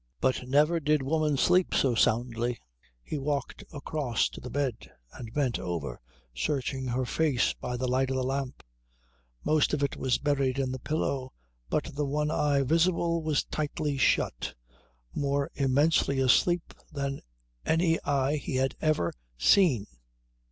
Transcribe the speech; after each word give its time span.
But 0.19 0.47
never 0.49 0.79
did 0.79 1.03
woman 1.03 1.37
sleep 1.37 1.75
so 1.75 1.93
soundly. 1.93 2.57
He 3.03 3.19
walked 3.19 3.63
across 3.71 4.29
to 4.29 4.41
the 4.41 4.49
bed 4.49 4.91
and 5.13 5.31
bent 5.31 5.59
over, 5.59 6.01
searching 6.33 6.87
her 6.87 7.05
face 7.05 7.53
by 7.53 7.77
the 7.77 7.87
light 7.87 8.09
of 8.09 8.15
the 8.15 8.23
lamp. 8.23 8.63
Most 9.43 9.75
of 9.75 9.83
it 9.83 9.95
was 9.97 10.17
buried 10.17 10.57
in 10.57 10.71
the 10.71 10.79
pillow, 10.79 11.33
but 11.69 11.93
the 11.95 12.07
one 12.07 12.31
eye 12.31 12.63
visible 12.63 13.21
was 13.21 13.43
tightly 13.43 13.95
shut, 13.95 14.55
more 15.13 15.51
immensely 15.53 16.19
asleep 16.19 16.73
than 16.91 17.21
any 17.63 18.01
eye 18.03 18.37
he 18.37 18.55
had 18.55 18.73
ever 18.81 19.13
seen. 19.37 19.85